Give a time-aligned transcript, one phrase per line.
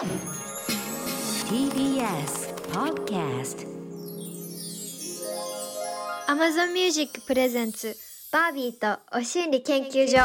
[0.00, 0.16] TBS
[2.72, 3.66] Podcast
[6.26, 7.94] Amazon Music プレゼンツ
[8.32, 10.16] バービーとお心理研究所。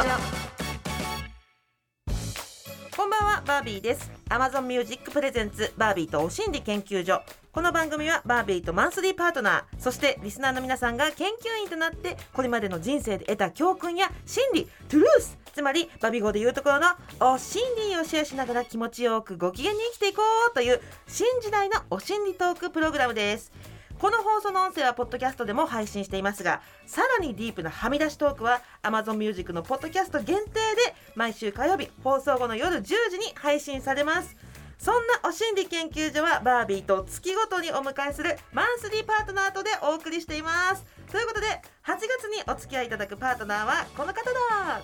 [2.96, 4.10] こんばんはバービーです。
[4.30, 7.20] Amazon Music プレゼンツバービーとお心理研究所
[7.56, 16.88] この番組はバービーとマンスリーパートナーそしてリスナーの皆さんが研究員となってこれまでの人生で得た教訓や心理トゥルースつまりバビ語で言うところの
[17.18, 20.20] お心理をシェアしながら気持ちよくご機嫌に生きていこ
[20.50, 23.50] うという新時代のお心理トークプログラムです。
[23.98, 34.36] この放送の音声はポッドキャストでも配信していますがさらにディープなはみ出しトークは Amazon Music のポッドキャスト限定で毎週火曜日放送後の夜10時に配信されます。
[34.78, 40.84] そんなお心理研究所はバービーと月ごとにお迎えするマンスリーパートナーとでお送りしています。
[41.10, 44.40] ということで8月にお付き合いいただくパートナーはこの方だ。
[44.40, 44.80] は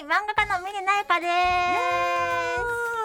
[0.00, 2.58] い、漫画家の峰なゆかであ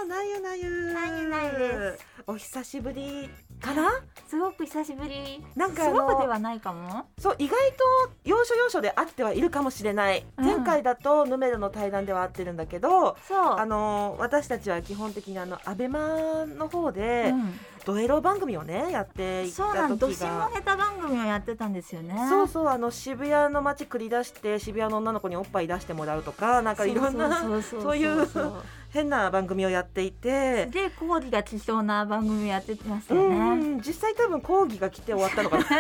[0.04, 2.06] ーなゆなゆなゆなゆです。
[2.28, 3.30] お久しぶり
[3.62, 3.90] かな？
[4.26, 4.32] す。
[4.32, 5.44] すごく久しぶり。
[5.56, 7.06] なんかすごくではないかも。
[7.18, 7.78] そう意外と
[8.26, 13.38] 要所要所で会ってはいるかもしれない、うん前回だとヌメロの対談では会ってるんだけどそう。
[13.58, 19.96] あの私たちは基本的にあのアベマの方で、うんドエロ番組をねやっていそうなたの。
[19.96, 22.18] どしも時が下手番組をやってたんですよね。
[22.28, 28.54] そうそうあの渋谷の街繰り出して渋谷の女の子におっぱい出してもらうとかなんかいろんなそうそうそういうそう
[28.90, 30.66] 変な番組をやっていて。
[30.68, 33.24] で、講義が来そうな番組をやってましたうよ
[33.56, 33.82] んね。
[33.86, 35.64] 実際多分講義が来て終わったのかな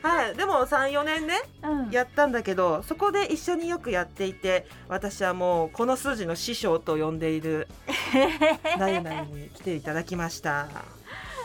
[0.00, 1.90] はいでも34年ねうん。
[1.90, 7.66] やったんだけどそこで一緒によくやっていて私はもうこの数字の師匠と呼んでいる
[8.78, 10.68] なゆなゆに来ていただきました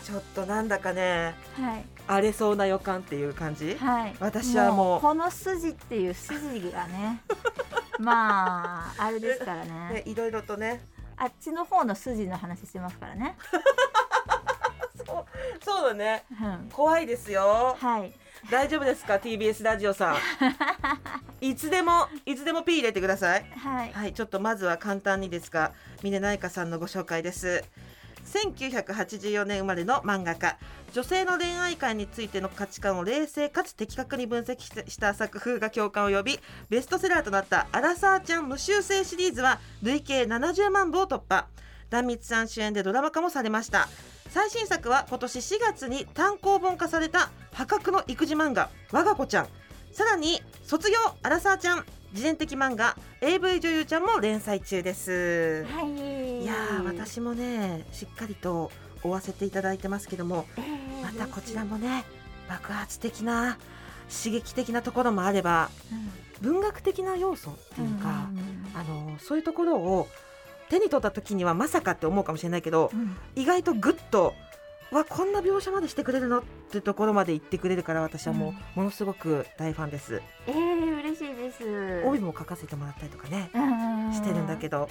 [0.04, 4.16] ちょっとなんだかねはい荒れそうな予感っていう感じはい。
[4.20, 6.38] 私はもうこの筋っていう筋
[6.72, 7.22] がね。
[8.04, 10.04] まああれですからねね。
[10.06, 10.82] いろいろとね
[11.18, 13.36] あっちの方の筋の話してますからね。
[15.06, 15.26] そう
[15.64, 16.70] そうだねうん。
[16.72, 18.14] 怖いですよはい。
[18.50, 20.16] 大丈夫ですか？TBS ラジオさん
[21.46, 23.94] いつでもいつでも P 入れてくださいはい。
[23.94, 27.64] はい、ちょっとまずは簡単にですが峰内香さんのご紹介です
[28.25, 30.57] 1984年生まれの漫画家
[30.94, 36.39] 女性の恋愛観についての価値観を冷静かつ的確に分析した作風が共感を呼び
[36.69, 41.47] ベストセラーとなった「アラサーちゃん無修正」シリーズは累計70万部を突破。
[41.89, 43.88] 壇蜜さん主演でドラマ化もされました。
[44.29, 49.47] 最新作は今年4月に単行本化された破格の育児漫画「我が子ちゃん」
[49.94, 56.44] さらに「卒業アラサーちゃん」自伝的漫画 AV 女優ちゃんも連載中です、はい。
[56.44, 58.72] いやー私もねしっかりと
[59.03, 62.06] 追わせていただいてますけどもえーまたこちらもね
[62.47, 63.57] 爆発的な
[64.09, 65.69] 刺激的なところもあれば
[66.41, 68.28] 文学的な要素っていうか、
[68.75, 70.07] あのそういうところを
[70.69, 73.18] 手に取った時にはまさかって思うかもしれないけどうんうん。
[73.35, 74.34] 意外とグッと
[74.94, 78.56] わこんな描写までしてくれるのってところまで言ってくれるから私はもう、うん。
[78.76, 80.22] ものすごく大ファンです。
[80.48, 82.04] えー、嬉しいです。
[82.06, 83.59] 帯も書かせてもらったりとかねう
[84.09, 84.90] んしてるんだけど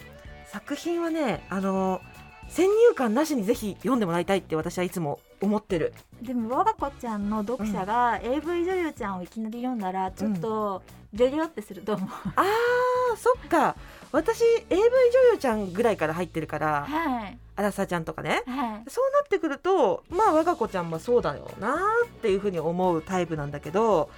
[0.51, 2.01] 作品はねあの
[2.49, 5.95] 先入観なしにぜひ読んでもらいたいって私はいつも思ってる。
[6.21, 10.83] でも我が子ちゃんの読者が AV 女優ちゃんをいきなり読んだらちょっと
[11.15, 12.09] ギョギョってすると思う。
[12.37, 13.77] あーそっか。
[14.11, 18.91] 私 AV 女優ちゃんぐらいから入ってるからはいあらさちゃんとかねはい。
[18.91, 21.77] そうなってくるとまあ我が子ちゃんもそうだよな
[22.07, 24.11] っていうふうに思うタイプなんだけど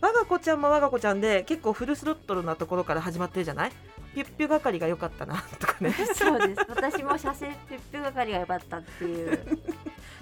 [0.00, 3.72] 我が子ちゃんも我が子ちゃんで結構フルスロットルなところから始まってるじゃない？
[4.14, 6.60] ピュッピュ係が良かったなとかねそうです。
[6.68, 9.32] 私も射精ピュッピュ係が良かったっていう。
[9.34, 9.38] っ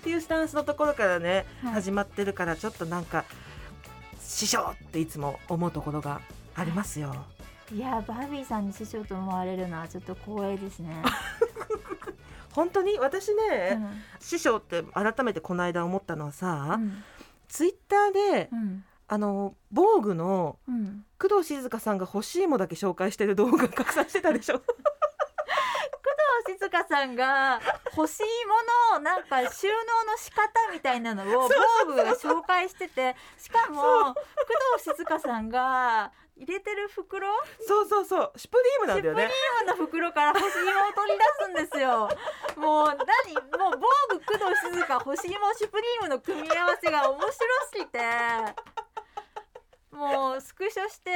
[0.04, 3.25] ていうスタンスのところからね、はい始まってるからちょっとなんか
[4.21, 6.21] 師匠っていつも思うところが
[6.54, 7.15] ありますよ。
[7.72, 10.94] いやバービーさんに師匠と思われるのはちょっと光栄ですね。
[12.54, 12.98] 本当に？
[12.98, 14.03] 私うね、ん。
[14.20, 17.03] 師匠って改めてこの間思ったのはさ、うん。
[17.48, 18.84] ツイッターでうん。
[19.06, 21.04] あの防具のうん。
[21.19, 24.59] 工藤静香さんが欲しいもだけ紹介してる動画拡散してたでしょ？
[24.59, 24.65] 工
[26.47, 27.60] 藤静香さんが
[27.97, 28.22] 欲しい
[28.92, 29.72] ものをなんか収納
[30.04, 31.51] の仕方みたいなのを防
[31.86, 34.15] 具が紹介しててしかも工
[34.77, 37.28] 藤静香さんが入れてる袋？
[37.66, 38.33] そうそうそう。
[38.36, 39.22] シュプリームなんだよね。
[39.22, 42.09] シュプリームの袋から欲しいもを取り出すんですよ。
[42.59, 43.34] もう何？
[43.59, 48.01] もう防具工藤静香欲しいもシュプリームの組み合わせが面白すぎて。
[49.92, 51.13] もうスクショして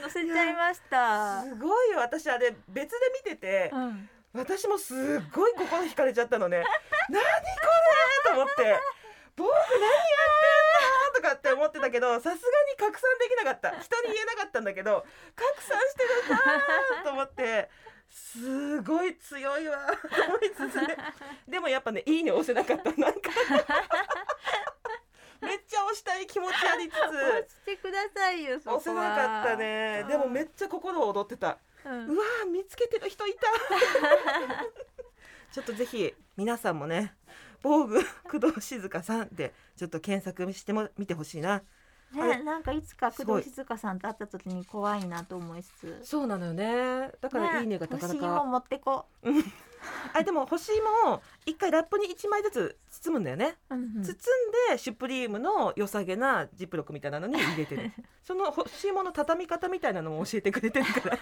[0.00, 1.42] 載せちゃいました。
[1.42, 1.98] すごいよ。
[1.98, 4.08] 私あれ別で見ててうん。
[4.32, 4.96] 私もすっ
[5.34, 6.64] ごい心惹かれちゃったのね。
[7.10, 7.28] 何こ
[8.24, 8.30] れ？
[8.30, 8.80] と思って。
[9.36, 10.61] 僕何やって
[11.42, 12.38] って思ってたけどさすがに
[12.78, 13.70] 拡散できなかった。
[13.80, 15.04] 人に言えなかったんだけど
[15.34, 16.44] 拡散してるんだ
[17.02, 17.68] と思って
[18.08, 20.96] すごい強いわと思いつつね。
[21.48, 22.92] でもやっぱねいいね押せなかった。
[22.92, 23.18] なんか
[25.40, 30.04] めっちゃ押したい気持ちありつ押してくださいよつ押せなかったね。
[30.08, 31.58] でもめっちゃ心躍ってた。
[31.84, 32.06] うん。
[32.06, 33.48] うわー見つけてる人いた。
[35.52, 37.16] ちょっとぜひ皆さんもね
[37.62, 38.00] 防具
[38.30, 41.62] 工藤静香さんでちょっと検索しても見てほしいな。
[42.12, 46.00] ね、なんかいつか工藤静香さんと会った時に怖いなと思いつつ。
[46.02, 47.10] そうなのよね。
[47.20, 49.06] だからいいねがなかなか、欲しいもん持ってこ
[50.14, 50.70] あでも干し
[51.06, 54.02] 芋を一回ラップに1枚ずつ包むんだよね、う、うんうん。
[54.02, 54.04] 包ん
[54.70, 57.90] でシュプリームの良さげなジップロックみたいなのに入れてる。
[58.22, 61.18] その干し芋の畳み方みたいなのも教えてくれてるから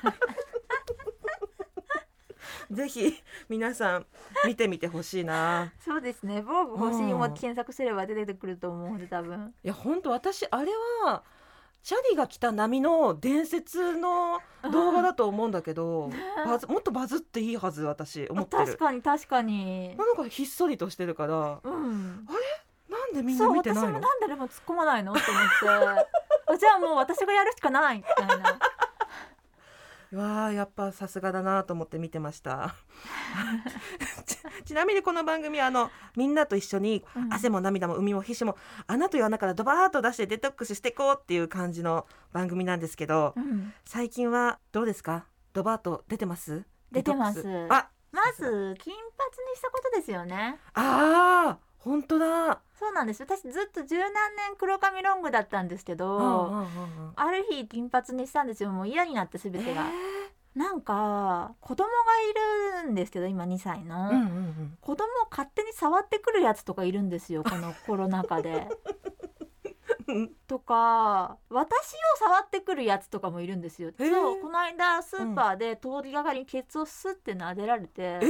[2.70, 4.06] ぜひ皆さん
[4.46, 5.72] 見てみてほしいな。
[5.84, 6.42] そうですね。
[6.46, 9.54] 防具欲しいもうん検索すれば出てくると思うんで多分。
[9.62, 10.72] いや本当私あれ
[11.04, 11.22] は
[11.82, 14.38] チャリが来た波の伝説の
[14.70, 16.10] 動画だと思うんだけど、
[16.44, 19.96] バズもっとバズっていいはず私思って確るかに確かに。
[19.96, 22.26] なんかひっそりとしてるからうん。
[22.88, 23.92] なんでみんそう私な見てないの？
[23.92, 25.12] もなんででも突っ込まないの？
[25.12, 25.44] って思っ
[25.94, 26.06] て。
[26.52, 28.58] あじゃあもう私がやるしかないみたいな
[30.12, 32.74] わあやっぱさすがだなと思って見てました。
[34.26, 34.36] ち
[34.66, 37.32] ちなみにこの番組はあのみんなと一緒にうん。
[37.32, 43.72] 汗も涙も海も皮脂も穴という穴からドバーッと出してデトックスしていこうっていう感じの番組なんですけどうん。
[43.84, 45.26] 最近はどうですか？
[45.52, 46.64] ドバーッと出てます？
[46.90, 47.40] 出てます。
[47.68, 49.00] あまず金髪
[49.48, 50.58] にしたことですよね。
[50.74, 52.60] あー本当だ。
[52.78, 53.22] そうなんです。
[53.22, 58.70] 私ずっと十何年黒髪ロングだったんですけど、うんうんうんうんある日金髪にしたんですよ。
[58.70, 59.86] もう嫌になって全てが、
[60.54, 61.94] なんか子供が
[62.82, 64.78] いるんですけど今2歳の、えーうんうんうん。
[64.80, 68.68] 子供を勝手に触ってくるやつとかいるんですよこの コロナ禍で。
[70.48, 73.92] とか私を触ってくるやつとかもいるんですよ。
[73.96, 78.02] そうこの間スーパーで通りがかりにケツをスッて撫でられて。
[78.02, 78.20] え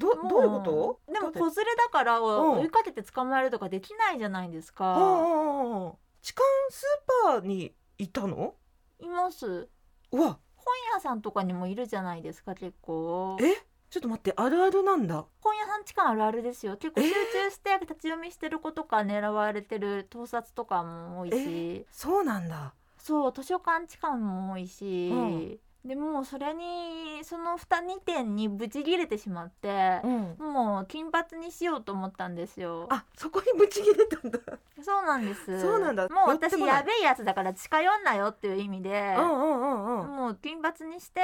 [0.00, 0.60] どもどういうこ
[1.06, 1.12] と？
[1.12, 2.60] でも子連れだからうん。
[2.60, 4.96] 追いかけて捕まえるとかできないじゃないですか。
[4.96, 5.92] うん
[6.22, 8.54] 痴漢スーパーにいたの？
[8.98, 9.68] います。
[10.12, 10.38] うわ。
[10.56, 13.36] 本屋さんとかにもいるじゃないですか結構。
[13.40, 13.54] え？
[13.90, 15.24] ちょっと待ってあるあるなんだ。
[15.40, 16.76] 本屋さん痴漢あるあるですよ。
[16.76, 22.74] 結構集中して立ち読みしてる子とか狙われてる盗撮とかも多いし、そうなんだ。
[22.98, 30.52] そう図書館痴漢も多いし、うんでもうそれにその 2, 2点にブチ切れてしまって、うん。
[30.52, 32.86] もう金髪にしようと思ったんですよ。
[32.90, 34.38] あそこにブチ切れたんだ。
[34.82, 35.60] そうなんです。
[35.60, 36.08] そうなんだ。
[36.08, 40.16] もう私やべえやつだから近寄んなよっていう意味で、うんうんうんうん。
[40.16, 41.20] もう金髪にして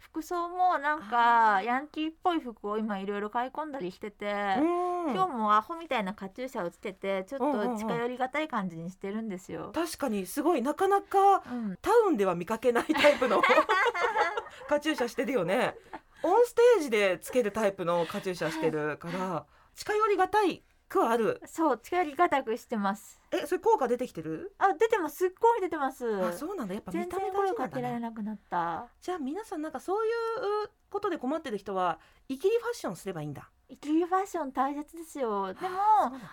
[0.00, 5.12] 服装もなんかヤンキーっぽい服を今いろいろ買い込んだりしてて、うん。
[5.12, 9.70] 今日もアホみたいなカチューシャをつけてちょっうんうんうんと近寄りがたい感じにしてるんですよ。
[9.74, 13.40] 確かにすごいなかなかうん、タウンでは見かけないタイプの
[14.68, 15.74] カチューシャしてるよね。
[16.22, 23.20] オンステージでつけるタイプのカチューシャしてるから近寄りがたいくはあるそう近寄りがたくしてます。
[23.30, 26.22] えそれ効果出てきてる、あ出てますすっごい出てます。
[26.22, 28.88] あそうなんだやっぱ見全た目大事なんだねけられなくなった。
[29.00, 35.54] じゃあ皆さんなんかそういうことで困ってる人はイキリファッションすればいいんだイキリファッション大切ですよ。
[35.54, 35.78] でも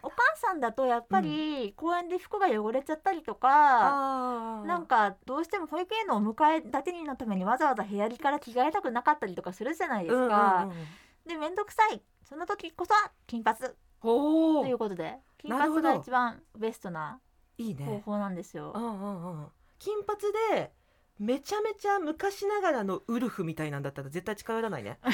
[0.01, 3.49] お母さんだとやっぱり公園で服が汚れちゃったりとか。
[3.51, 10.63] あーなんかどうしても保育園のお迎え立て人のためにわざわざ部屋着から着替えたくなかったりとかするじゃないですか。
[10.63, 10.85] うんうんうん
[11.27, 13.59] で面倒くさいその時こそは金髪
[14.01, 17.19] ということで金髪が一番ベストな
[17.57, 17.85] いいね。
[17.85, 18.71] 方法なんですよ。
[18.75, 19.47] うんうんうん。
[19.79, 20.19] 金髪
[20.55, 20.71] で
[21.19, 24.99] めちゃめちゃ昔ながらのウルフみたいなんだったら絶対近寄らないね。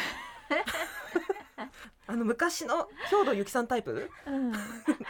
[2.05, 4.09] あの昔の兵藤由紀さんタイプ？
[4.27, 4.51] うん、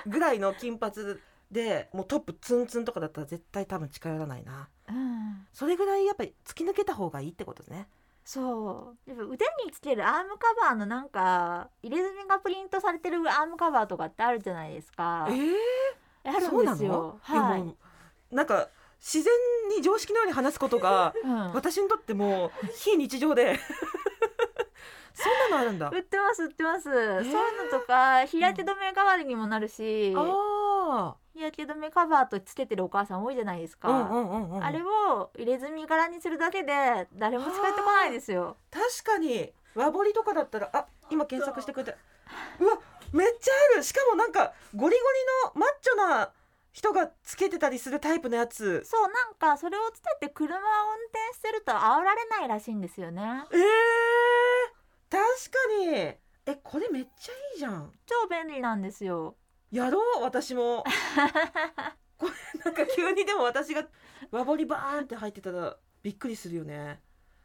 [0.05, 1.17] ぐらいの金髪
[1.51, 4.69] でもうトップツンツンとかだったら絶対多分近寄らないな。
[4.87, 7.87] うん、それぐらいやっぱり突き抜けた方がいいってことね
[8.25, 9.09] そう。
[9.09, 15.27] やっぱ腕につけるアームカバーのなんか入れ墨がプリントされてるアームカバーとかってあるじゃないですか。
[15.29, 15.33] え。
[15.33, 17.19] ー、あるんですよ。
[17.21, 18.35] はい。
[18.35, 19.33] なんか自然
[19.75, 21.53] に常識のように話すことが うん。
[21.53, 23.59] 私にとってもう非日常で。
[25.15, 25.89] そんなのあるんだ。
[25.89, 33.89] 売ってます売ってます、そういうのとか日焼け止め代わりにもなるし、あ日焼け止めカバーとつけてるお母さん多いじゃないですか。
[33.89, 38.57] あうんうんうんうんあれを入れ墨柄にするだけで誰も近寄ってこないですよ。
[38.71, 41.95] 確かに和彫りとかだったらあ今検索してくれて
[42.59, 42.79] うわ
[43.11, 45.01] めっちゃあるしかもなんかゴリゴ
[45.53, 46.31] リのマッチョな
[46.71, 53.21] 人がつけてたりするタイプのやつそうなんかそれをつけて車を運転してると煽られないらしいんですよね。
[53.51, 53.59] えー、
[55.09, 55.21] 確
[55.51, 59.35] かにえこれめっちゃいいじゃん超便利なんですよ。
[59.73, 60.83] やろう私も。
[62.17, 62.31] これ
[62.63, 63.87] なんか急にでも私が
[64.31, 67.01] 和彫りバーンって入ってたらびっくりするよね。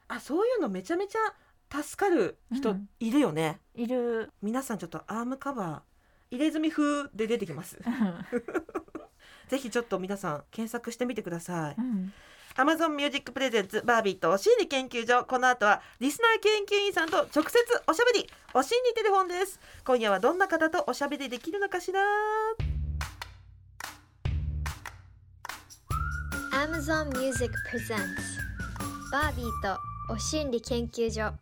[0.08, 2.88] あそういうのめちゃめちゃ助かる人うん。
[3.00, 4.30] いるよね、いる。
[4.42, 7.78] 皆さんちょっとアームカバー入れ墨風で出てきます。
[9.48, 11.76] ぜひちょっと皆さん検索してみてください。
[11.78, 12.12] うん
[12.58, 15.24] Amazon Music Presents バービーとお心理研究所。
[15.24, 18.28] この後はリスナー研究員さんと直接おしゃべり。
[18.52, 19.60] お心理テレフォンです。
[19.84, 22.00] 今夜はどんな方とおしゃべりできるのかしら
[26.52, 27.96] ？Amazon Music Presents
[29.12, 29.78] バービーと
[30.12, 31.32] お心理研究所。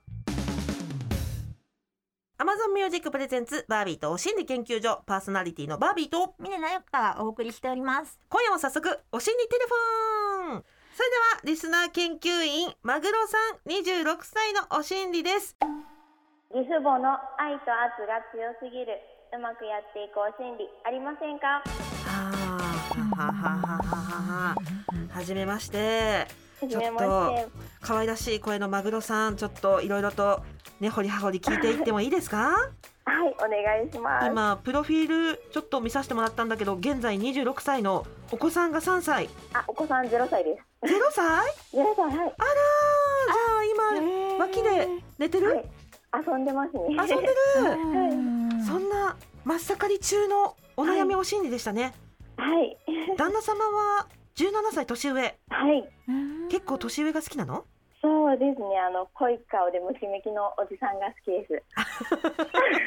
[2.38, 5.02] Amazon Music Presents バービーとお心理研究所。
[5.06, 8.18] パーソナリティのバービーと峰奈由がお送りしております。
[8.28, 10.75] 今夜も早速お心理テレフォン
[11.46, 15.56] リスナー研究員マグロさん26歳のお心理です。
[16.52, 18.98] 義父母の愛と圧が強すぎる。
[19.32, 21.46] うまくやっていこう心理ありませんか？
[21.46, 21.62] は
[22.04, 22.26] あ
[23.16, 24.56] はははははは
[25.14, 25.22] は。
[25.22, 26.26] じめまして。
[26.58, 27.48] ちょっして
[27.80, 30.42] 可愛らしい声のマグロさんちょっといろいろと
[30.80, 32.56] ねほりはほり聞いていってもいいですか？
[33.08, 34.26] はいお願いします。
[34.26, 39.28] 今プロフィールちょっと見させてもらったんだけど現在26歳のお子さんが3歳。
[39.54, 40.50] あお子さん0歳で
[40.82, 41.52] 0歳？
[41.70, 42.16] す0歳はい。
[42.16, 45.64] あらーじゃあ今脇で寝てる、はい。
[46.26, 46.80] 遊んでますね。
[46.88, 47.32] 遊んでる？
[48.10, 48.14] う
[48.58, 51.94] んそんな真っ盛り中のお悩みお心理でしたね、
[52.36, 52.76] はい。
[53.16, 55.38] 旦那様は17歳年上。
[55.48, 55.88] はい。
[56.08, 57.64] うん結構年上が好きなの？
[58.02, 58.78] そうですね。
[58.78, 61.62] あの濃い顔でムキムキのおじさんが好きです。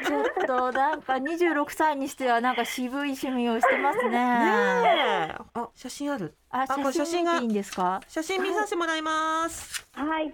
[0.07, 4.09] ちょっとなんか26歳にしてはなんか渋い趣味をしてますね。
[4.09, 5.41] ねえ。
[5.55, 6.35] あ写真ある？
[6.51, 8.01] あ、写写真が真がいいんですか？
[8.07, 10.33] 写真見させてもらいます、はい。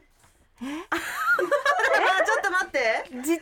[0.90, 0.96] あ
[2.26, 3.04] ちょっと待って。
[3.12, 3.40] 実物で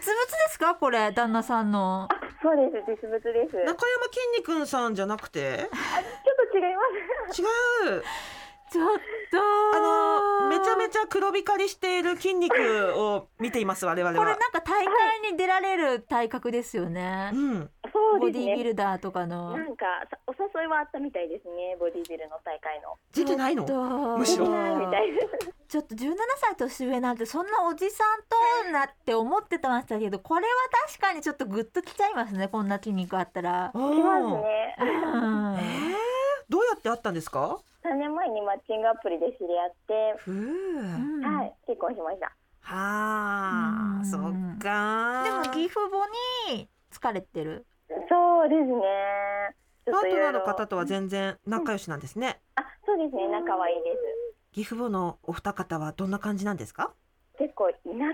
[0.50, 2.08] すか、これ旦那さんの。
[2.42, 2.92] そうです。
[3.02, 3.56] 実物です。
[3.58, 5.58] 中山きんに君さんじゃなくて？
[5.58, 6.82] ちょっと違いま
[7.34, 7.42] す。
[7.42, 8.04] 違う
[8.74, 8.88] ちょっ
[9.32, 9.38] と。
[9.75, 9.80] あ
[10.50, 12.53] のめちゃめちゃ黒光りしている筋肉
[12.96, 14.18] を見ています我々は。
[14.18, 17.32] これなんか大会に出られる体格ですよね。
[17.34, 17.89] うんボ
[18.20, 18.46] そうですね。
[18.48, 19.56] ディビルダーとかの。
[19.58, 22.96] なんかさお誘いはあったみたいですねボディビルの大会の。
[23.13, 23.65] 出てないの？
[23.65, 24.46] ちょっとむしろ。
[24.46, 28.22] みたいですちょっと17歳年上なんてそんなおじさん
[28.68, 30.51] となって思ってましたけどこれは
[30.88, 33.72] 確かにちょっとグッときちゃいますねこんな筋肉あったら。
[33.74, 34.75] ききますね。
[34.80, 35.56] うん。
[35.56, 35.96] えー、
[36.48, 39.94] どうやって会ったんですか？3年前にマッチングアプリで知り合って、
[41.25, 42.27] はい結婚しました。
[42.60, 44.06] はあうん。
[44.06, 44.22] そっ
[44.60, 46.06] かでも義父母
[46.53, 47.65] に疲れてる？
[48.08, 49.56] そうですね。
[49.92, 52.42] パートナーの方とは全然仲良しなんですね。
[52.58, 53.27] あそうですね。
[53.30, 54.23] 仲はいいです
[54.55, 56.93] 義父母のお二方はどんな感じなんですか？
[57.39, 58.05] 結構田舎の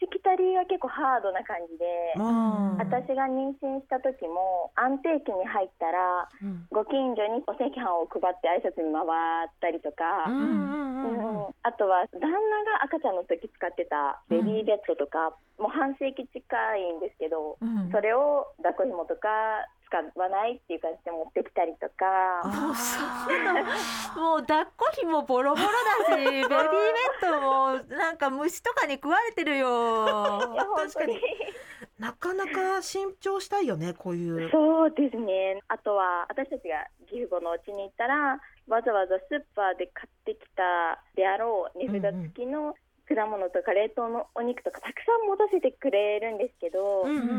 [0.00, 1.84] しきたりが結構ハードな感じで
[2.16, 2.78] うん。
[2.78, 6.66] 私が妊娠した時も安定期に入ったらうん。
[6.72, 9.04] ご近所にお赤飯を配って挨拶に回
[9.44, 11.46] ったりとか、うんうんうんうん。
[11.46, 12.30] うんあとは旦那
[12.78, 16.40] が赤ちゃんの時使ってたベビーベッドとか、もう半世紀近
[16.76, 17.90] いんですけど、うん。
[17.90, 19.28] それを抱っこ紐とか
[19.86, 22.42] 使わないっていう感じで持ってきたりとか。
[24.18, 25.68] もう抱っこひもボロボロ
[26.08, 26.58] だし ベビーベッ
[27.22, 29.68] ドもなんか虫とかに食われてるよ。
[30.52, 31.20] いや本当に。
[31.98, 34.50] なかなか新調したいよねこういう。
[34.50, 35.60] そうですね。
[35.68, 38.38] あとは私たちが義父母の家に行ったら
[38.68, 42.74] わざわざスーパーで買ってきたであろう値札付きの
[43.08, 47.34] 果物とか冷凍のお肉とかたくさん持たせてくれるんですけど、うんうんうんう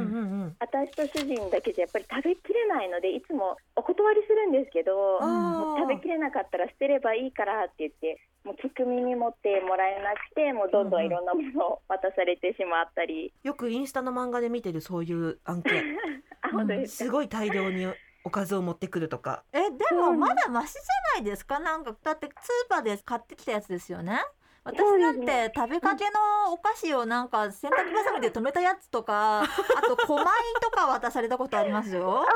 [0.47, 0.55] ん。
[0.59, 15.83] 私と主人だけじゃやっぱり食べきれないのでいつもお断りするんですけど、食べきれなかったら捨てればいいからって言ってもう聞く耳持ってもらえなくてもうどんどんいろんなものを渡されてしまったり、よくインスタの漫画で見てるそういう案件。
[16.41, 17.87] あ本当ですか、すごい大量に
[18.23, 19.43] おかずを持ってくるとか。
[19.53, 21.59] えでもまだマシじゃないですか？
[21.59, 24.19] なんかだってスーパーで買ってきたやつですよね？
[24.67, 29.47] 私なんて食べかけのお菓子をなんか洗濯バサミで留めたやつとか あ
[29.87, 30.25] と狛米
[30.61, 32.25] とか渡されたことありますよ。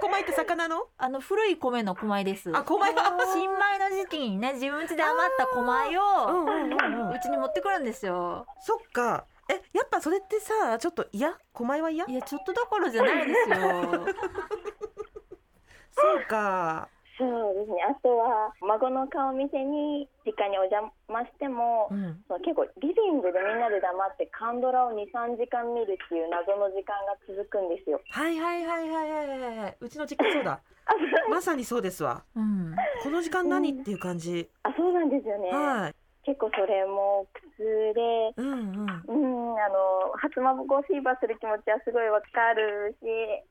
[0.00, 0.86] 米って魚の？
[0.96, 2.50] あの古い米の狛米です。
[2.56, 2.86] あ米。
[3.34, 8.46] 新米の時期にね自分家で余った狛米うんをうちに持ってくるんですよ。
[8.60, 9.26] そっか。
[9.48, 11.36] えやっぱそれってさちょっと嫌？
[11.52, 12.06] 米は嫌？
[12.06, 13.56] いやちょっとどころじゃないですよ。
[15.92, 16.88] そうか
[17.20, 17.84] そうですね。
[17.84, 22.24] あとは孫の顔見せに実家にお邪魔しても、うん。
[22.26, 28.00] その結構リビングでみんなで黙ってカンドラを23時間見るっていう謎の時間が続くんですよ。
[28.08, 29.76] はいはいはいはいはいはいはい。
[29.80, 30.60] うちの実家そうだ。
[31.28, 32.24] まさにそうですわ。
[32.34, 32.74] うん。
[33.04, 34.48] この時間何っていう感じ？
[34.62, 35.94] あそうなんですよね、はい。
[36.24, 39.52] 結構それも苦痛でうんうん。
[39.52, 43.04] うんあの初孫フィーバーする気持ちはすごいわかるし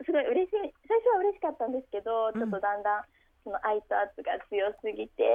[0.05, 3.05] すごい嬉しい最初は嬉しかったんですけど、ちょっとだんだん
[3.49, 5.23] その愛と圧が強すぎて、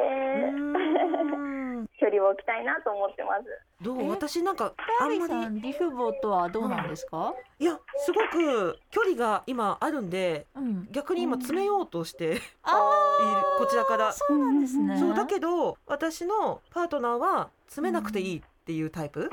[1.98, 3.44] 距離を置きたいなと思ってます。
[3.82, 4.02] どう？
[4.02, 7.34] え私なんかあんまりリフボとはどうなんですか？
[7.58, 10.88] いやすごく距離が今あるんでうん。
[10.92, 14.08] 逆に今詰めようとしているあこちらから。
[14.08, 14.96] あ、そうなんですね。
[14.96, 19.28] そうだけど私のパートナーは詰めなくていいっていうタイプ。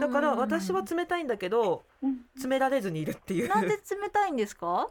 [0.00, 2.24] だから私は冷たいんだけどうん。
[2.34, 3.48] 詰められずにいるっていう。
[3.48, 4.88] なんで冷たいんですか？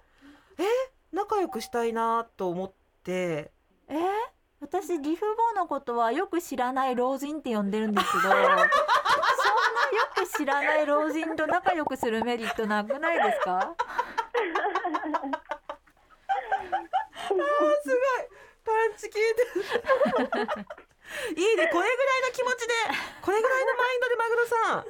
[1.12, 2.74] 仲良くしたいなと思っ
[3.04, 3.52] て。
[3.90, 4.00] えー、
[4.60, 8.68] 私リフボのことはよく知らない老人って呼んでるんですけど そんなよ
[10.16, 13.76] く知らない老人と仲良くするメリットなくないですか？
[17.28, 17.44] すごい。
[18.66, 19.64] パンチ効いてる。
[21.38, 21.68] いいね。
[21.72, 22.74] これぐらいの気持ちで
[23.22, 24.86] これぐらいのマインドでマグロさん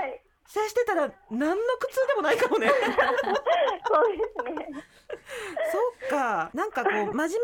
[0.00, 2.68] はい、接してたら何の苦痛でもないかもね。
[3.88, 4.68] そうですね。
[5.72, 6.50] そっか。
[6.54, 7.40] なんかこう 真面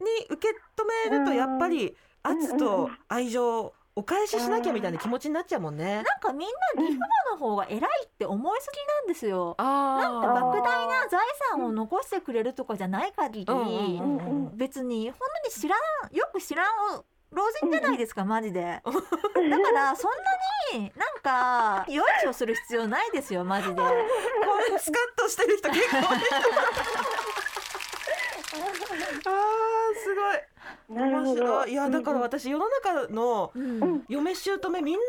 [0.00, 5.96] 目に受け止めるとやっぱり圧と愛情お返ししなきゃみたいな気持ちになっちゃうもんね。
[5.96, 9.54] なんかみんなリフボの方が偉いって思いすぎなんですよ。
[9.58, 13.46] あなんか莫大な財産を残してくれるとかじゃない限り、
[14.54, 15.80] 別に本当に知らん
[16.16, 18.60] よく知らん老人じゃないですかマジで。
[18.82, 18.92] だか
[19.72, 20.12] らそん
[20.72, 23.74] なになんかよいしょする必要ないですよマジで。
[23.74, 25.96] これスカッとしてる人結構
[29.24, 30.38] すごい。
[30.88, 31.72] 面白い。
[31.72, 34.04] いやだから私世の中のうん。
[34.08, 35.00] 嫁姑みんな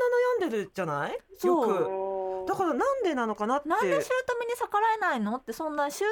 [0.44, 1.18] 悩んでるじゃない？
[1.46, 1.70] よく。
[1.70, 2.14] うん
[2.46, 3.70] だからなんでなのかなって。
[3.70, 4.04] なんで姑に
[4.60, 5.38] 逆らえないの？
[5.38, 6.06] ってそんな姑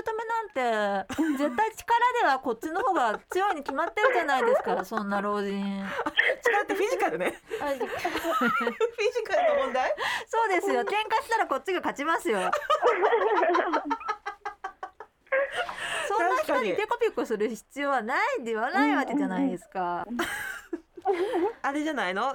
[0.56, 5.84] なんて 絶対力ではこっちの方が強いに決まってるじゃないですかそんな老人。
[6.42, 7.38] 力ってフィジカルね。
[7.62, 7.66] あ。
[7.76, 9.94] フィジカルの問題？
[10.28, 10.82] そうですよ。
[10.84, 12.40] 喧嘩したらこっちが勝ちますよ
[16.08, 20.06] そんな人にペコペコする必要はないではないわけじゃないですか。
[21.62, 22.34] あれじゃないの？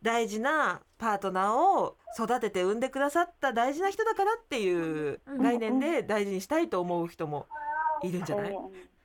[0.00, 7.46] 大事なパートナーを育てて産んでくださった大事な人だからっていう概念で大事にしたいと思う人も
[8.02, 8.56] いるんじゃない、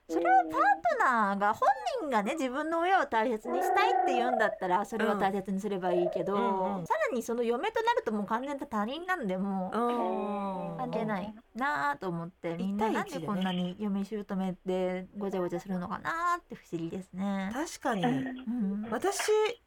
[0.10, 0.60] それはパー
[0.98, 1.70] トナーが本
[2.02, 6.76] 人がね自分の親を大切にしたいって言うんだったらそれは大切にすればいいけど、うん。
[6.80, 10.78] うんさらにその嫁となるともう完全に他人なんでもううん。
[10.78, 17.52] 関係ないなあと思ってみんななんでこんなに嫁姑でごちゃごちゃするのかなって不思議ですね。
[17.54, 18.04] 確かに。
[18.04, 18.88] うん。
[18.92, 19.20] 私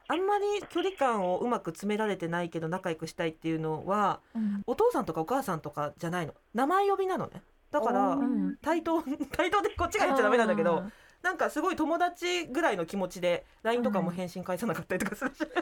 [0.07, 4.61] あんまり距離感をうまく詰められてないけど仲良くしたいっていうのはうん。
[4.67, 6.33] お父さんとかお母さんとかじゃないの？
[6.53, 8.17] 名前呼びなのねだから
[8.61, 10.83] 対等 対等でこっちが言っちゃダメなんだけど
[11.21, 15.53] なんかすごい友達ぐらいの気持ちで LINE とかも返信返さなかったりとかするし、 だか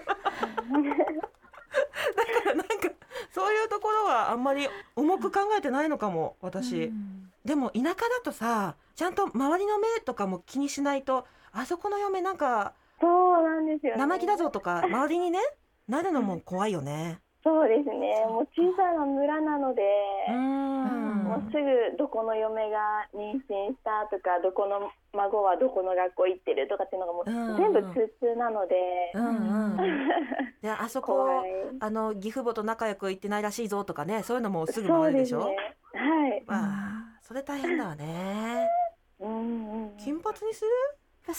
[2.46, 2.90] らなんか
[3.32, 7.32] そういうところはあんまり重く考えてないのかも私、うん。
[7.44, 14.00] でも田舎だとさちゃんと周りの目とかも気にしないとあそこの嫁なんかそうなんですよ、ね。
[14.00, 15.40] 生意気だぞとか周りにね
[15.88, 17.20] なるのも怖いよね。
[17.44, 18.26] そうですね。
[18.28, 19.84] もう小さな村なので、
[20.30, 20.95] うーん
[21.38, 28.76] もうすぐどこの嫁が妊娠したとか、どこの孫はどこの学校行ってるとかっていうのがもううん全部通通なので、
[29.14, 30.10] うんうん、
[30.62, 31.44] であそこ。
[31.80, 35.40] あの義父母と仲良く行ってないらしいぞとかねそういうのもすぐ回るでしょ？
[35.40, 35.56] ですね。
[35.94, 36.44] はい。
[36.46, 38.70] わあそれ大変だわね
[39.20, 39.98] うんうん。
[39.98, 40.72] 金髪にする？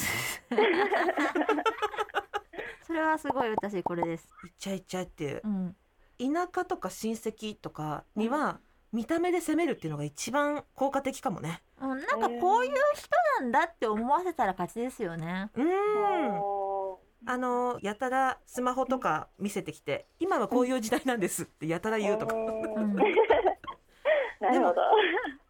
[2.82, 4.28] それはすごい私これです。
[4.44, 5.76] いっちゃいっちゃいっていううん
[6.18, 8.58] 田舎とか親戚とかには
[8.96, 11.60] 見た目で攻めるっていうのが一番効果的かもね。
[11.82, 13.10] うん、なんかこういう人
[13.42, 15.50] なんだって思わせたら勝ちですよね。
[15.54, 16.40] うーん。
[16.40, 22.34] おあのやたらスマホとか見せてきて今はこういう時代なんですってやたらー言うとか。
[22.34, 22.96] うん。
[24.40, 24.76] なるほど。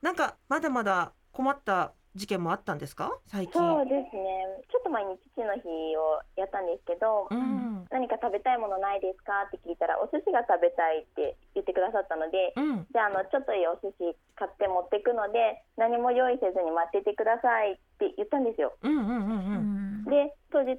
[0.03, 3.13] なんかまだまだ困った事件もあったんですか？
[3.27, 3.61] 最近。
[3.61, 4.65] そうですね。
[4.73, 7.87] ちょっと前に父の日をやったんですけど、うん。
[7.91, 9.45] 何か食べたいものないですか？
[9.47, 12.87] って聞いたら、お寿司が食べたいって言ってくださったので、うん。
[12.91, 18.73] じゃああのちょっといいお寿司買って持ってくので、何も用意せずに待っててくださいって言ったんですよ。
[18.83, 20.79] うんうんうんううんんで、当日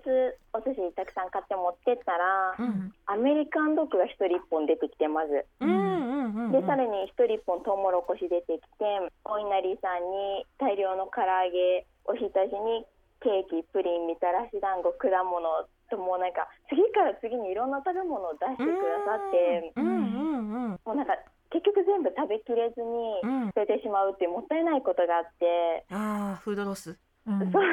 [0.54, 2.94] お寿司たくさん買って持ってったら、うん。
[3.06, 5.46] アメリカンドッグが一人一本出てきてまず。
[5.60, 8.86] うんうんうんでさらに一人一本トウモロコシ出てきて
[9.26, 12.86] お稲荷さんに大量の唐揚げおひたしに
[13.20, 15.44] ケーキプリンみたらし団子果物
[15.90, 21.20] ともうなんか次から次にいろんな食べ物を出してくださってうんうんうんもうなんか
[21.52, 23.48] 結局全部食べきれずにうん。
[23.48, 26.98] 捨ててしまうっていうもったいないことがあって、ああフードロス。
[27.26, 27.52] うん。
[27.52, 27.64] そう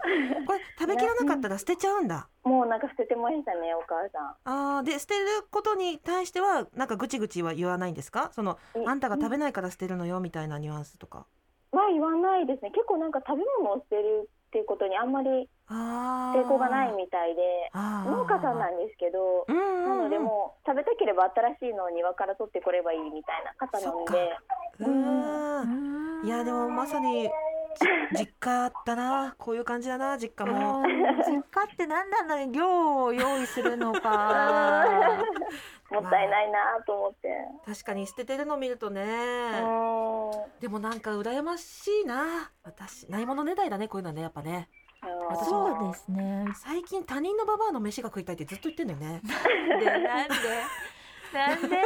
[0.46, 2.28] これ食べきらなかったら捨てちゃうんだ。
[2.44, 4.26] もうなんか捨ててましたねお母さん。
[4.44, 8.30] ああで捨てることに対してはなんかぐちぐちは言わないんですか？
[8.32, 11.26] そのえあんたが食べないから捨てるのよみたいなニュアンスとか。
[11.72, 12.70] まあ言わないですね。
[12.72, 20.02] 結構なんか食べ物を捨てるっていうことにあんまり抵抗がないみたいで農家さんなんですけどうんうんなうん。
[20.04, 24.36] のでもう食べたければ新しいのを庭から取ってこればいいみたいな方なので。
[24.80, 26.26] うーん。
[26.26, 27.30] いやでもまさにじ
[28.12, 29.34] 実家だな。
[29.38, 30.80] こういう感じだな実家も。
[30.80, 30.86] うん。
[31.18, 35.16] 実家って何なのに量を用意するのか。
[35.90, 37.28] もったいないなと思って。
[37.66, 39.02] 確かに捨ててるの見るとね。
[39.62, 40.60] うん。
[40.60, 42.50] でもなんか羨ましいな。
[42.62, 44.68] 私ないものねだりだねこういうのはねやっぱね。
[45.02, 46.46] 私もそうですね。
[46.54, 49.22] 最近他人のババアの飯が食いたいってずっと言ってんだよね。
[49.78, 50.34] で なんで？
[51.32, 51.78] なんで？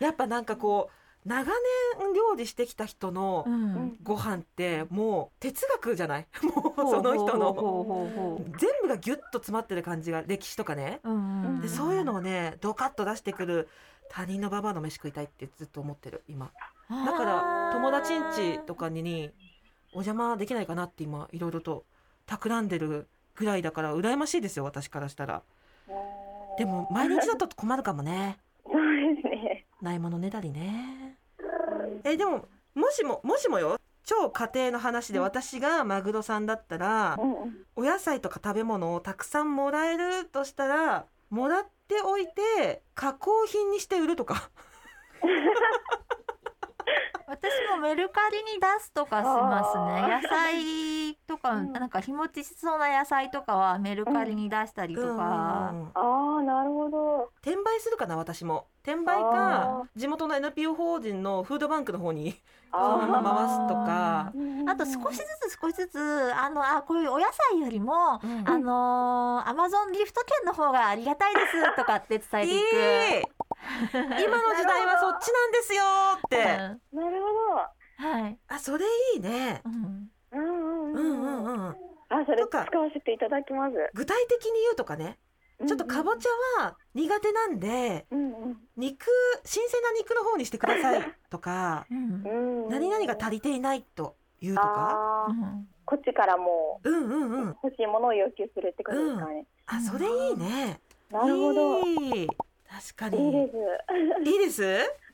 [0.00, 1.50] やっぱなんかこう長
[1.98, 3.96] 年料理してきた人のうん。
[4.02, 6.26] ご飯ってもう哲学じゃない？
[6.42, 8.40] もうその人の。
[8.58, 11.00] 全部がギュッと詰まってる感じが歴史とかね。
[11.60, 13.68] でそういうのをねドカッと出してくる
[14.08, 16.50] 他人のババアの飯食いたいってずっと思ってる今。
[16.88, 19.30] だから友達ん家とかに
[19.92, 21.84] お邪魔できないかなって今いろいろと
[22.26, 25.42] 企んでるぐらいだから羨ましいですよ私からしたら。
[26.58, 28.38] でも毎日だと困るかもね。
[28.64, 29.66] そうですね。
[29.80, 30.99] ないものねだりね
[32.04, 33.78] えでももしももしもよ。
[34.04, 37.66] 超家庭の話で私がマグロさんだったらうんうん。
[37.76, 44.50] お野菜とか食べ物をたくさんもらえるとしたらもらっておいて加工品にして売るとか。
[47.26, 50.20] 私もメルカリに出すとかしますね。
[50.20, 51.72] 野菜とかうん。
[51.72, 55.92] なんか日持ちしそうな野菜とかはメルカリに出したりとか、うんあ
[56.40, 57.30] あなるほど。
[57.42, 58.66] 転売するかな私も。
[58.82, 62.34] 転売あか地元の NPO 法人のフードバンクの方に
[62.72, 64.32] そのあまま回すとか、
[64.66, 72.62] あと少しずつ少しずつあのあこういうお野菜よりも、うんあのアマゾンギフト券の方がありがたいですとかって伝えていく。
[72.62, 73.24] いい。
[74.24, 75.84] 今の時代はそっちなんですよ
[76.16, 77.40] って、なるほ
[78.00, 79.60] はい、あそれいいね。
[79.64, 80.10] うん。
[80.32, 80.38] ど。
[80.38, 81.76] うんうんううんんうんうん。
[82.08, 83.74] あそれとか使わせていただきます。
[83.94, 85.18] 具体的に言うとかね
[85.66, 88.56] ちょっとかぼちゃは苦手なんでうんうん。
[88.76, 89.04] 肉
[89.44, 91.98] 新鮮な肉の方にしてくださいとかうん。
[91.98, 92.68] う んうん。
[92.70, 95.28] 何々が足りていないというとか？
[95.84, 97.50] こっちからもうんうんうん。
[97.50, 99.46] う欲しいものを要求するってことですかね。
[99.66, 100.80] あそれいいね。
[101.10, 101.80] なるほど。
[101.80, 102.24] いい。
[102.24, 102.28] い
[102.96, 104.30] 確かいにです。
[104.30, 104.62] いいです？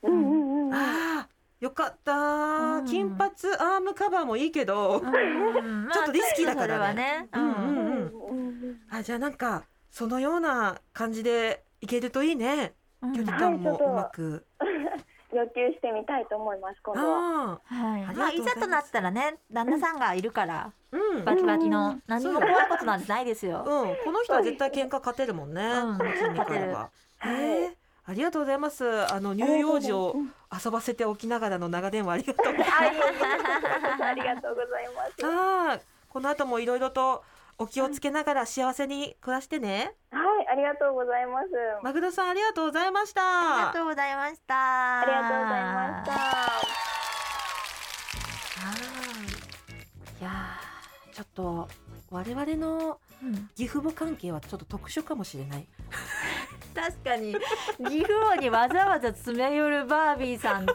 [0.03, 0.73] うんうんうん。
[0.73, 1.29] ああ
[1.59, 2.85] よかった、うん。
[2.85, 7.27] 金髪アームカバーもいいけど、うんちょっとリスキーだからね。
[7.31, 7.57] それはね。
[7.57, 7.67] うん。
[7.69, 8.81] うんうんうんうん。
[8.91, 12.73] あじゃあなんかそのような感じでいけるといいね。
[13.01, 13.13] うん。
[13.13, 14.45] 距離感もうまく、
[15.33, 17.01] 要求してみたいと思います今度。
[17.01, 17.61] は。
[17.69, 21.25] あはい、まあいざとなったらね旦那さんがいるからあうん。
[21.25, 23.59] バキバキうのん何も怖いことなんてないですよ。
[23.59, 23.61] う。
[23.61, 25.61] ん、この人は絶対喧嘩勝てるもんね。
[25.61, 26.89] うんこの筋肉あれば。
[27.19, 27.53] 勝てる。
[27.53, 27.77] へえ
[28.09, 29.13] ありがとうございます。
[29.13, 30.15] あの乳幼児を
[30.63, 32.53] 遊ばせておきながらの長電話ありがとう。
[32.53, 32.93] はい、
[34.01, 35.25] ありがとうございます。
[35.25, 37.25] は ああ、この後もいろいろと
[37.59, 39.95] お気をつけながら幸せに暮らしてね。
[40.43, 41.47] い、ありがとうございます。
[41.83, 43.21] マグロさんありがとうございました。
[43.21, 44.99] ありがとうございました。
[45.01, 46.13] ありがとうございました。
[46.13, 46.77] は
[48.73, 48.79] い
[50.19, 51.67] いやーちょっと
[52.09, 55.67] 我々のうん義父母関係はちょっと特殊かもしれない。
[56.75, 57.33] 確かに
[57.89, 60.67] 岐阜王にわざわざ詰め寄るバービーさん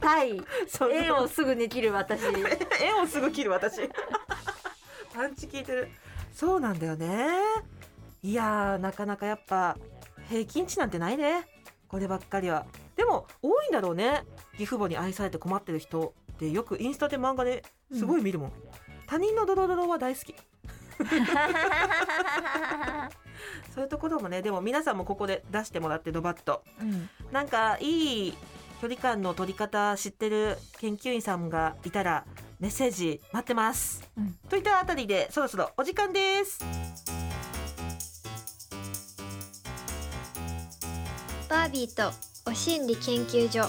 [0.00, 2.22] 対そう縁をすぐに切る私。
[2.80, 3.86] 絵をすぐ切る私
[5.12, 5.88] パンチ効いてる
[6.34, 7.28] そうなんだよね。
[8.22, 9.76] いやーなかなかやっぱ
[10.28, 11.46] 平均値なんてないね。
[11.88, 12.66] こればっかりは。
[12.96, 14.24] でも多いんだろうね。
[14.58, 18.52] 義父母に愛されて困ってる人ってよくインスタで漫画ですごい見るもん、
[19.06, 20.34] 他人のドロドロは大好き。
[23.74, 24.42] そういうところもね。
[24.42, 26.64] でも皆さんもここで出してもらってドバッと。
[26.80, 27.08] うん。
[27.30, 28.34] なんかいい
[28.80, 32.24] 距離感の取り方知ってる研究員さんがいたら
[32.60, 34.34] メッセージ待ってます、うん。
[34.48, 36.64] といったあたりでそろそろお時間です。
[41.48, 42.12] バービーと
[42.46, 43.68] お心理研究所。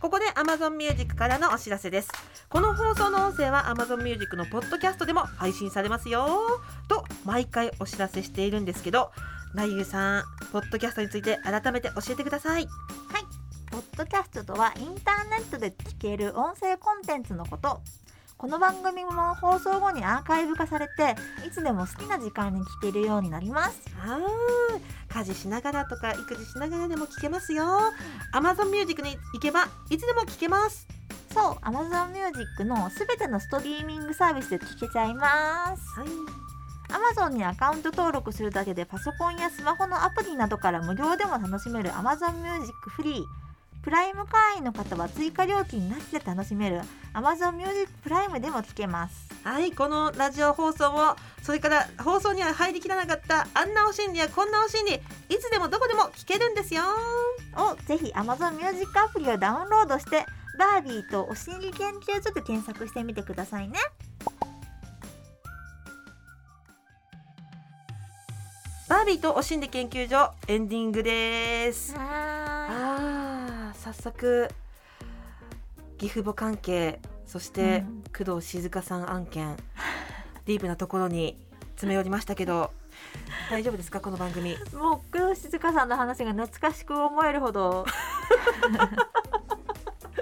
[0.00, 2.08] ここで Amazon Music からのお知らせです。
[2.48, 6.60] この放送の音声は Amazon Music のポッドキャストでも配信されますよ。
[6.88, 9.10] と毎回お知らせしているんですけど
[9.54, 12.68] なゆさんポッドキャストについて改めて教えてください
[13.98, 17.80] ドキャストとはインターネットで聞ける音声コンテンツのこと。
[18.36, 23.80] この番組も放送後にアーカイブ化されていつでも好きな時間に聞けるようになります。
[24.00, 27.64] あー家事しながらとか育児しながらでも聞けますよ。
[28.32, 30.86] Amazon Music に行けばいつでも聞けます。
[31.34, 35.98] そう Amazon Music のすべてのストリーミングサービスで聞けちゃいます。
[35.98, 36.08] はい。
[37.16, 43.47] Amazon にアカウント登録するだけでパソコンやスマホのアプリなどから無料でも楽しめる Amazon Music フリー
[43.88, 46.82] プライム会員の方は追加料金なしで楽しめる
[47.14, 49.30] Amazon Music プライムでも聞けます。
[49.42, 56.82] はいこのラジオ放送もそれから放送には入りきらなかったあんなお心理やこんなお心理いつでもどこでも聞けるんですよ。
[57.56, 60.26] をぜひ Amazon Music アプリをダウンロードして
[60.58, 63.78] バービーとお心理研究所で検索してみてくださいね。
[68.86, 71.94] バービーとお心理研究所エンディングです。
[71.94, 73.17] はあー
[73.92, 74.48] 早速
[75.96, 78.26] 岐阜母関係そして、うん。
[78.26, 79.56] 工藤静香さん案件
[80.44, 81.38] ディープなところに
[81.70, 82.70] 詰め寄りましたけど
[83.50, 84.52] 大丈夫ですかこの番組？
[84.52, 87.86] いもう工藤静香さんの話が懐かしく思えるほど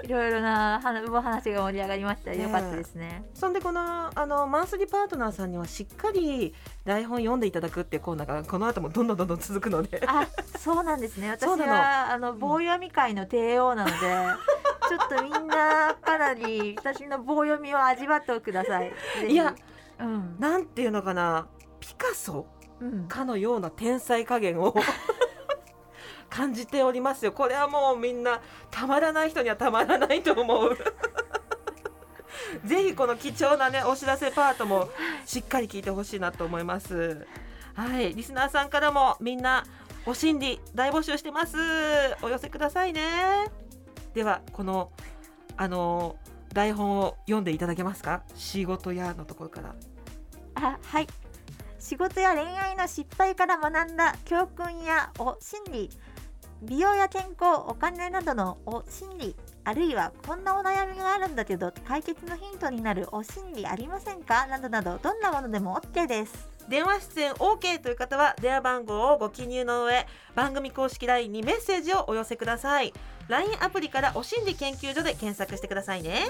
[0.07, 2.33] いろいろな話が盛り上がりました。
[2.33, 3.25] よかったですね。
[3.33, 6.53] そんでこのあのマンスリーパートナーさんにはしっかり
[6.85, 10.01] 台本読んでいただくっていうコーナーがこの後もどんどんどんどん続くので。
[10.07, 10.25] あ
[10.57, 11.31] そうなんですね。
[11.35, 13.95] 私はあの棒読み会の帝王なので、
[14.87, 18.93] ちょっとみんなかなり私の棒読みを味わってください。
[19.27, 19.53] いや
[19.99, 21.47] うん、なんていうのかな。
[21.81, 22.45] ピカソ
[22.79, 24.75] うん、かのような天才加減を
[26.29, 27.31] 感じておりますよ。
[27.31, 30.77] これはもうみんなたまらない人にはたまらないと思う。
[32.65, 34.89] ぜひこの貴重なねお知らせパートも
[35.25, 37.25] しっかり聞いてほしいなと思います。
[37.75, 38.13] はい。
[38.13, 39.65] リスナーさんからもみんな
[40.05, 41.57] お心理大募集してます。
[42.21, 43.45] お寄せくださいね。
[44.13, 44.91] ではこの
[45.57, 46.17] あの
[46.53, 48.23] 台本を読んでいただけますか？
[48.35, 49.75] 仕事やのところから。
[50.55, 51.07] あはい。
[51.79, 55.89] 仕事や恋愛の失敗から学んだ教訓やお心理
[56.61, 64.47] 美容や健康お金などのお心理あるいはこんなお悩みがあるんだけど解決のヒントになるお心理ありませんか？
[64.47, 66.47] などなどどんなものでも OK です。
[66.67, 72.93] 電話出演 OK という方は電話番号をご記入の上番組公式 LINE にメッセージをお寄せください。
[73.29, 76.25] LINE アプリからお心理研究所で検索してくださいね。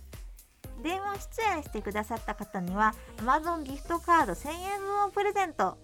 [0.81, 5.77] 電話出演してくださった方には Amazon ギフトカード1000円分をプレゼント。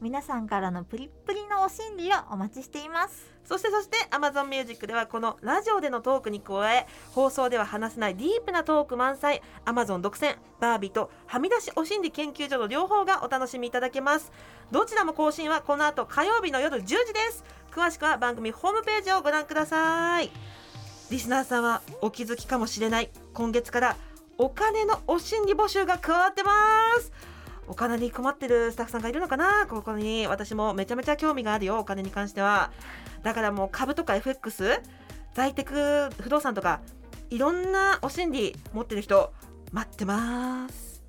[0.00, 3.32] 皆さんからのプリップリのお心理をお待ちしています。
[3.44, 14.32] そしてそして Amazon Music ではこのラジオでのトークに加え放送では話せないディープなトーク満載 Amazon 独占バービーとはみ出しお心理研究所の両方がお楽しみいただけます。
[14.70, 17.44] どちらも更新はこの後火曜日の夜10時です。
[17.70, 20.30] 詳しくは番組ホームページをご覧ください。
[21.10, 23.96] リスナーさんはお気づきかもしれない今月から
[24.38, 26.52] お金のお心理募集が加わってま
[27.00, 27.35] す。
[27.68, 29.66] お金に困ってるスタッフさんがいるのかな？
[29.68, 32.70] ここに私もめちゃめちゃ興味があるよお金に関しては。
[33.22, 34.80] だからもう株とか FX
[35.34, 36.80] 在宅不動産とか
[37.30, 39.32] いろんなお心理持ってる人
[39.72, 41.02] 待ってます。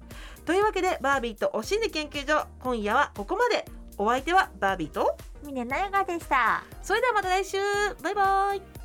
[0.46, 3.66] というわけでバービーとお心理研究所今夜はここまで。
[4.00, 6.64] お相手はバービーと峰なやがでした。
[6.84, 7.58] それではまた来週。
[8.04, 8.77] バイバイ